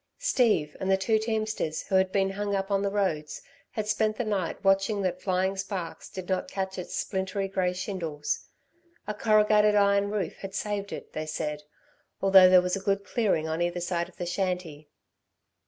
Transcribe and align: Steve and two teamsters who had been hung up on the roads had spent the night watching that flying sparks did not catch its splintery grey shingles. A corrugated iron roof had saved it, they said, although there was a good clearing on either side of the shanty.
Steve 0.17 0.75
and 0.79 0.99
two 0.99 1.19
teamsters 1.19 1.83
who 1.83 1.93
had 1.93 2.11
been 2.11 2.31
hung 2.31 2.55
up 2.55 2.71
on 2.71 2.81
the 2.81 2.89
roads 2.89 3.43
had 3.73 3.87
spent 3.87 4.17
the 4.17 4.23
night 4.23 4.63
watching 4.63 5.03
that 5.03 5.21
flying 5.21 5.55
sparks 5.55 6.09
did 6.09 6.27
not 6.27 6.49
catch 6.49 6.79
its 6.79 6.95
splintery 6.95 7.47
grey 7.47 7.71
shingles. 7.71 8.47
A 9.05 9.13
corrugated 9.13 9.75
iron 9.75 10.09
roof 10.09 10.37
had 10.37 10.55
saved 10.55 10.91
it, 10.91 11.13
they 11.13 11.27
said, 11.27 11.61
although 12.19 12.49
there 12.49 12.63
was 12.63 12.75
a 12.75 12.79
good 12.79 13.03
clearing 13.03 13.47
on 13.47 13.61
either 13.61 13.79
side 13.79 14.09
of 14.09 14.17
the 14.17 14.25
shanty. 14.25 14.89